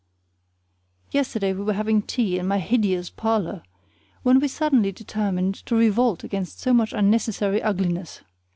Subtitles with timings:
[1.11, 3.61] Yesterday we were having tea in my HIDEOUS parlor
[4.23, 8.21] when we suddenly determined to revolt against so much unnecessary ugliness.